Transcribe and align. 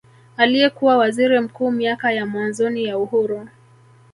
Aliyekuwa 0.37 0.97
Waziri 0.97 1.39
Mkuu 1.39 1.71
miaka 1.71 2.11
ya 2.11 2.25
mwanzoni 2.25 2.85
ya 2.85 2.97
uhuru 2.97 3.47